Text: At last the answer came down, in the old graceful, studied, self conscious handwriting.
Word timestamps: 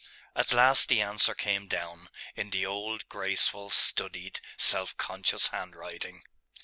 At 0.35 0.51
last 0.51 0.87
the 0.89 0.99
answer 1.03 1.35
came 1.35 1.67
down, 1.67 2.09
in 2.35 2.49
the 2.49 2.65
old 2.65 3.07
graceful, 3.07 3.69
studied, 3.69 4.41
self 4.57 4.97
conscious 4.97 5.49
handwriting. 5.49 6.23